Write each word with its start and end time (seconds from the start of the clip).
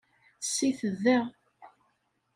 Sit 0.51 0.81
da. 1.03 1.19